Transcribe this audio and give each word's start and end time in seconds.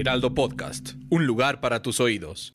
Heraldo 0.00 0.32
Podcast, 0.32 0.94
un 1.10 1.26
lugar 1.26 1.60
para 1.60 1.82
tus 1.82 2.00
oídos. 2.00 2.52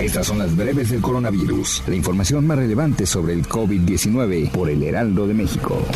Estas 0.00 0.26
son 0.26 0.38
las 0.38 0.56
breves 0.56 0.88
del 0.88 1.02
coronavirus, 1.02 1.82
la 1.86 1.94
información 1.94 2.46
más 2.46 2.56
relevante 2.56 3.04
sobre 3.04 3.34
el 3.34 3.46
COVID-19 3.46 4.50
por 4.52 4.70
el 4.70 4.82
Heraldo 4.82 5.26
de 5.26 5.34
México. 5.34 5.86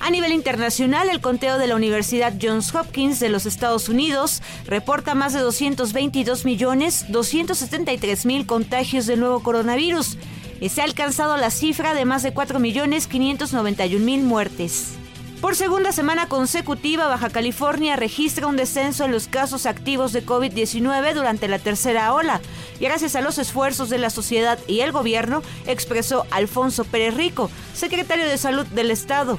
A 0.00 0.10
nivel 0.10 0.32
internacional, 0.32 1.08
el 1.08 1.22
conteo 1.22 1.56
de 1.56 1.66
la 1.66 1.76
Universidad 1.76 2.34
Johns 2.38 2.74
Hopkins 2.74 3.20
de 3.20 3.30
los 3.30 3.46
Estados 3.46 3.88
Unidos 3.88 4.42
reporta 4.66 5.14
más 5.14 5.32
de 5.32 5.40
222 5.40 6.44
millones 6.44 7.06
273 7.08 8.26
mil 8.26 8.44
contagios 8.44 9.06
del 9.06 9.20
nuevo 9.20 9.42
coronavirus 9.42 10.18
y 10.60 10.68
se 10.68 10.82
ha 10.82 10.84
alcanzado 10.84 11.38
la 11.38 11.50
cifra 11.50 11.94
de 11.94 12.04
más 12.04 12.22
de 12.22 12.34
4 12.34 12.58
millones 12.58 13.06
591 13.06 14.04
mil 14.04 14.24
muertes. 14.24 14.98
Por 15.44 15.56
segunda 15.56 15.92
semana 15.92 16.26
consecutiva, 16.26 17.06
Baja 17.06 17.28
California 17.28 17.96
registra 17.96 18.46
un 18.46 18.56
descenso 18.56 19.04
en 19.04 19.12
los 19.12 19.28
casos 19.28 19.66
activos 19.66 20.14
de 20.14 20.24
COVID-19 20.24 21.12
durante 21.12 21.48
la 21.48 21.58
tercera 21.58 22.14
ola. 22.14 22.40
Y 22.80 22.84
gracias 22.84 23.14
a 23.14 23.20
los 23.20 23.36
esfuerzos 23.36 23.90
de 23.90 23.98
la 23.98 24.08
sociedad 24.08 24.58
y 24.66 24.80
el 24.80 24.90
gobierno, 24.90 25.42
expresó 25.66 26.24
Alfonso 26.30 26.84
Pérez 26.84 27.12
Rico, 27.12 27.50
secretario 27.74 28.26
de 28.26 28.38
Salud 28.38 28.64
del 28.68 28.90
Estado. 28.90 29.38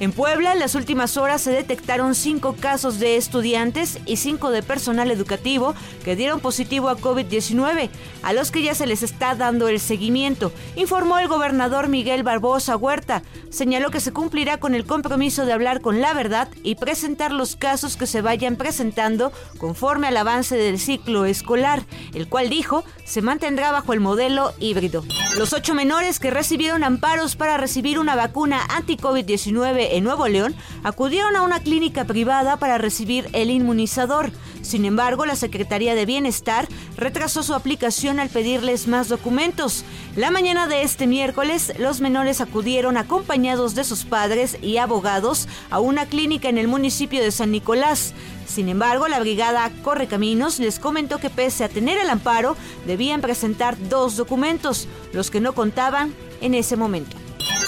En 0.00 0.12
Puebla, 0.12 0.54
en 0.54 0.60
las 0.60 0.74
últimas 0.74 1.18
horas 1.18 1.42
se 1.42 1.50
detectaron 1.50 2.14
cinco 2.14 2.56
casos 2.58 2.98
de 2.98 3.18
estudiantes 3.18 3.98
y 4.06 4.16
cinco 4.16 4.50
de 4.50 4.62
personal 4.62 5.10
educativo 5.10 5.74
que 6.02 6.16
dieron 6.16 6.40
positivo 6.40 6.88
a 6.88 6.96
COVID-19, 6.96 7.90
a 8.22 8.32
los 8.32 8.50
que 8.50 8.62
ya 8.62 8.74
se 8.74 8.86
les 8.86 9.02
está 9.02 9.34
dando 9.34 9.68
el 9.68 9.78
seguimiento, 9.78 10.52
informó 10.74 11.18
el 11.18 11.28
gobernador 11.28 11.88
Miguel 11.88 12.22
Barbosa 12.22 12.78
Huerta. 12.78 13.22
Señaló 13.50 13.90
que 13.90 14.00
se 14.00 14.10
cumplirá 14.10 14.56
con 14.56 14.74
el 14.74 14.86
compromiso 14.86 15.44
de 15.44 15.52
hablar 15.52 15.82
con 15.82 16.00
la 16.00 16.14
verdad 16.14 16.48
y 16.62 16.76
presentar 16.76 17.30
los 17.30 17.54
casos 17.54 17.98
que 17.98 18.06
se 18.06 18.22
vayan 18.22 18.56
presentando 18.56 19.32
conforme 19.58 20.06
al 20.06 20.16
avance 20.16 20.56
del 20.56 20.78
ciclo 20.78 21.26
escolar, 21.26 21.84
el 22.14 22.26
cual 22.26 22.48
dijo 22.48 22.84
se 23.04 23.20
mantendrá 23.20 23.70
bajo 23.70 23.92
el 23.92 24.00
modelo 24.00 24.54
híbrido. 24.60 25.04
Los 25.36 25.52
ocho 25.52 25.74
menores 25.74 26.20
que 26.20 26.30
recibieron 26.30 26.84
amparos 26.84 27.36
para 27.36 27.58
recibir 27.58 27.98
una 27.98 28.16
vacuna 28.16 28.64
anti-COVID-19 28.70 29.89
en 29.90 30.04
Nuevo 30.04 30.28
León 30.28 30.54
acudieron 30.82 31.36
a 31.36 31.42
una 31.42 31.60
clínica 31.60 32.04
privada 32.04 32.56
para 32.56 32.78
recibir 32.78 33.28
el 33.32 33.50
inmunizador. 33.50 34.32
Sin 34.62 34.84
embargo, 34.84 35.26
la 35.26 35.36
Secretaría 35.36 35.94
de 35.94 36.06
Bienestar 36.06 36.68
retrasó 36.96 37.42
su 37.42 37.54
aplicación 37.54 38.20
al 38.20 38.28
pedirles 38.28 38.88
más 38.88 39.08
documentos. 39.08 39.84
La 40.16 40.30
mañana 40.30 40.66
de 40.66 40.82
este 40.82 41.06
miércoles, 41.06 41.72
los 41.78 42.00
menores 42.00 42.40
acudieron 42.40 42.96
acompañados 42.96 43.74
de 43.74 43.84
sus 43.84 44.04
padres 44.04 44.58
y 44.62 44.76
abogados 44.76 45.48
a 45.70 45.80
una 45.80 46.06
clínica 46.06 46.48
en 46.48 46.58
el 46.58 46.68
municipio 46.68 47.22
de 47.22 47.30
San 47.30 47.50
Nicolás. 47.50 48.12
Sin 48.46 48.68
embargo, 48.68 49.08
la 49.08 49.20
brigada 49.20 49.70
Correcaminos 49.82 50.58
les 50.58 50.78
comentó 50.78 51.18
que 51.18 51.30
pese 51.30 51.64
a 51.64 51.68
tener 51.68 51.98
el 51.98 52.10
amparo, 52.10 52.56
debían 52.86 53.20
presentar 53.20 53.76
dos 53.88 54.16
documentos, 54.16 54.88
los 55.12 55.30
que 55.30 55.40
no 55.40 55.52
contaban 55.52 56.12
en 56.40 56.54
ese 56.54 56.76
momento. 56.76 57.16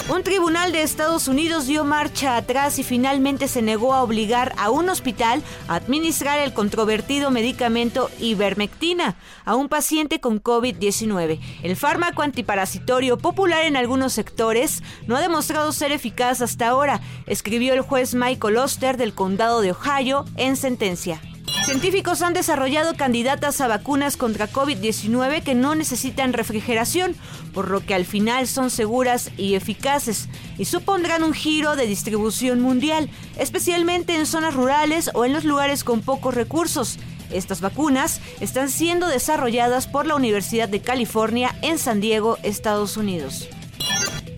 Un 0.09 0.21
tribunal 0.21 0.73
de 0.73 0.81
Estados 0.81 1.29
Unidos 1.29 1.65
dio 1.65 1.85
marcha 1.85 2.35
atrás 2.35 2.77
y 2.77 2.83
finalmente 2.83 3.47
se 3.47 3.61
negó 3.61 3.93
a 3.93 4.03
obligar 4.03 4.53
a 4.57 4.69
un 4.69 4.89
hospital 4.89 5.41
a 5.69 5.75
administrar 5.75 6.39
el 6.39 6.53
controvertido 6.53 7.31
medicamento 7.31 8.09
ivermectina 8.19 9.15
a 9.45 9.55
un 9.55 9.69
paciente 9.69 10.19
con 10.19 10.43
COVID-19. 10.43 11.39
El 11.63 11.75
fármaco 11.77 12.21
antiparasitorio 12.21 13.17
popular 13.17 13.63
en 13.63 13.77
algunos 13.77 14.11
sectores 14.11 14.83
no 15.07 15.15
ha 15.15 15.21
demostrado 15.21 15.71
ser 15.71 15.93
eficaz 15.93 16.41
hasta 16.41 16.67
ahora, 16.67 16.99
escribió 17.25 17.73
el 17.73 17.81
juez 17.81 18.13
Michael 18.13 18.57
Oster 18.57 18.97
del 18.97 19.13
condado 19.13 19.61
de 19.61 19.71
Ohio 19.71 20.25
en 20.35 20.57
sentencia. 20.57 21.21
Científicos 21.61 22.21
han 22.21 22.33
desarrollado 22.33 22.95
candidatas 22.95 23.61
a 23.61 23.69
vacunas 23.69 24.17
contra 24.17 24.51
COVID-19 24.51 25.43
que 25.43 25.55
no 25.55 25.75
necesitan 25.75 26.33
refrigeración, 26.33 27.15
por 27.53 27.71
lo 27.71 27.85
que 27.85 27.93
al 27.93 28.05
final 28.05 28.47
son 28.47 28.69
seguras 28.69 29.31
y 29.37 29.55
eficaces 29.55 30.27
y 30.57 30.65
supondrán 30.65 31.23
un 31.23 31.31
giro 31.31 31.77
de 31.77 31.87
distribución 31.87 32.59
mundial, 32.59 33.09
especialmente 33.37 34.15
en 34.15 34.25
zonas 34.25 34.55
rurales 34.55 35.09
o 35.13 35.23
en 35.23 35.31
los 35.31 35.45
lugares 35.45 35.85
con 35.85 36.01
pocos 36.01 36.33
recursos. 36.33 36.99
Estas 37.31 37.61
vacunas 37.61 38.19
están 38.41 38.69
siendo 38.69 39.07
desarrolladas 39.07 39.87
por 39.87 40.05
la 40.05 40.15
Universidad 40.15 40.67
de 40.67 40.81
California 40.81 41.55
en 41.61 41.79
San 41.79 42.01
Diego, 42.01 42.37
Estados 42.43 42.97
Unidos. 42.97 43.47